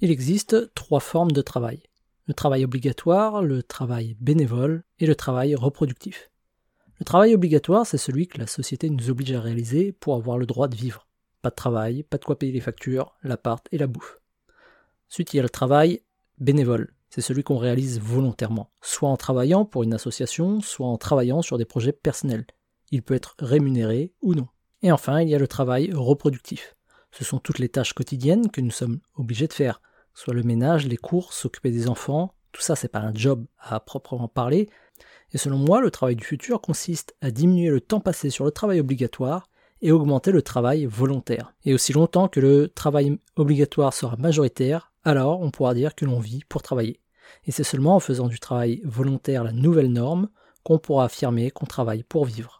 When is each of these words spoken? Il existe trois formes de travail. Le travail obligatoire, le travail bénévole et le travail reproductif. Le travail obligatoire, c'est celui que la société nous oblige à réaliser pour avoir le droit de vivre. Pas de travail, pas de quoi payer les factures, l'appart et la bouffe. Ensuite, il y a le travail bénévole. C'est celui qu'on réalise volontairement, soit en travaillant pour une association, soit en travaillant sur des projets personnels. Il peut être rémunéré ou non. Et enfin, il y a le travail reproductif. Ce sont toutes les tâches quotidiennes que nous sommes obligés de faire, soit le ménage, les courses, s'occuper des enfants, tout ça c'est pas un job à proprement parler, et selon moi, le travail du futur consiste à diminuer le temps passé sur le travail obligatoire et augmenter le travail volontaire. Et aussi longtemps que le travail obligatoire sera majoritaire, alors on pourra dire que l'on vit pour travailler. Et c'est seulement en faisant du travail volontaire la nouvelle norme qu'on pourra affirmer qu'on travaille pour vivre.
Il 0.00 0.12
existe 0.12 0.72
trois 0.74 1.00
formes 1.00 1.32
de 1.32 1.42
travail. 1.42 1.82
Le 2.26 2.34
travail 2.34 2.64
obligatoire, 2.64 3.42
le 3.42 3.64
travail 3.64 4.16
bénévole 4.20 4.84
et 5.00 5.06
le 5.06 5.16
travail 5.16 5.56
reproductif. 5.56 6.30
Le 7.00 7.04
travail 7.04 7.34
obligatoire, 7.34 7.84
c'est 7.84 7.98
celui 7.98 8.28
que 8.28 8.38
la 8.38 8.46
société 8.46 8.90
nous 8.90 9.10
oblige 9.10 9.32
à 9.32 9.40
réaliser 9.40 9.90
pour 9.90 10.14
avoir 10.14 10.38
le 10.38 10.46
droit 10.46 10.68
de 10.68 10.76
vivre. 10.76 11.08
Pas 11.42 11.50
de 11.50 11.56
travail, 11.56 12.04
pas 12.04 12.18
de 12.18 12.24
quoi 12.24 12.38
payer 12.38 12.52
les 12.52 12.60
factures, 12.60 13.16
l'appart 13.24 13.66
et 13.72 13.78
la 13.78 13.88
bouffe. 13.88 14.20
Ensuite, 15.10 15.34
il 15.34 15.38
y 15.38 15.40
a 15.40 15.42
le 15.42 15.48
travail 15.48 16.02
bénévole. 16.38 16.94
C'est 17.10 17.20
celui 17.20 17.42
qu'on 17.42 17.58
réalise 17.58 17.98
volontairement, 17.98 18.70
soit 18.80 19.08
en 19.08 19.16
travaillant 19.16 19.64
pour 19.64 19.82
une 19.82 19.94
association, 19.94 20.60
soit 20.60 20.86
en 20.86 20.96
travaillant 20.96 21.42
sur 21.42 21.58
des 21.58 21.64
projets 21.64 21.92
personnels. 21.92 22.46
Il 22.92 23.02
peut 23.02 23.14
être 23.14 23.34
rémunéré 23.40 24.12
ou 24.22 24.36
non. 24.36 24.46
Et 24.82 24.92
enfin, 24.92 25.22
il 25.22 25.28
y 25.28 25.34
a 25.34 25.40
le 25.40 25.48
travail 25.48 25.90
reproductif. 25.92 26.76
Ce 27.10 27.24
sont 27.24 27.40
toutes 27.40 27.58
les 27.58 27.68
tâches 27.68 27.94
quotidiennes 27.94 28.48
que 28.48 28.60
nous 28.60 28.70
sommes 28.70 29.00
obligés 29.16 29.48
de 29.48 29.52
faire, 29.52 29.80
soit 30.18 30.34
le 30.34 30.42
ménage, 30.42 30.88
les 30.88 30.96
courses, 30.96 31.36
s'occuper 31.36 31.70
des 31.70 31.88
enfants, 31.88 32.34
tout 32.50 32.60
ça 32.60 32.74
c'est 32.74 32.88
pas 32.88 32.98
un 32.98 33.14
job 33.14 33.46
à 33.60 33.78
proprement 33.78 34.26
parler, 34.26 34.68
et 35.32 35.38
selon 35.38 35.58
moi, 35.58 35.80
le 35.80 35.92
travail 35.92 36.16
du 36.16 36.24
futur 36.24 36.60
consiste 36.60 37.14
à 37.20 37.30
diminuer 37.30 37.68
le 37.68 37.80
temps 37.80 38.00
passé 38.00 38.28
sur 38.28 38.44
le 38.44 38.50
travail 38.50 38.80
obligatoire 38.80 39.48
et 39.80 39.92
augmenter 39.92 40.32
le 40.32 40.42
travail 40.42 40.86
volontaire. 40.86 41.54
Et 41.64 41.72
aussi 41.72 41.92
longtemps 41.92 42.26
que 42.26 42.40
le 42.40 42.68
travail 42.68 43.16
obligatoire 43.36 43.94
sera 43.94 44.16
majoritaire, 44.16 44.92
alors 45.04 45.40
on 45.40 45.52
pourra 45.52 45.74
dire 45.74 45.94
que 45.94 46.04
l'on 46.04 46.18
vit 46.18 46.42
pour 46.48 46.62
travailler. 46.62 47.00
Et 47.44 47.52
c'est 47.52 47.62
seulement 47.62 47.94
en 47.94 48.00
faisant 48.00 48.26
du 48.26 48.40
travail 48.40 48.80
volontaire 48.84 49.44
la 49.44 49.52
nouvelle 49.52 49.92
norme 49.92 50.30
qu'on 50.64 50.78
pourra 50.78 51.04
affirmer 51.04 51.52
qu'on 51.52 51.66
travaille 51.66 52.02
pour 52.02 52.24
vivre. 52.24 52.56